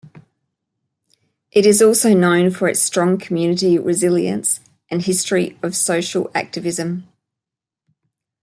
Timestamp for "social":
5.75-6.31